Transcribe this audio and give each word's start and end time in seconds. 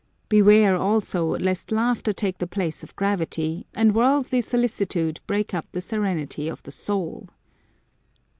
Beware, 0.29 0.75
also, 0.75 1.27
lest 1.37 1.71
laughter 1.71 2.11
take 2.11 2.39
the 2.39 2.47
place 2.47 2.81
of 2.81 2.95
gravity, 2.95 3.67
and 3.75 3.93
worldly 3.93 4.41
solicitude 4.41 5.19
break 5.27 5.53
up 5.53 5.67
the 5.73 5.79
serenity 5.79 6.47
of 6.49 6.63
the 6.63 6.71
soul." 6.71 7.29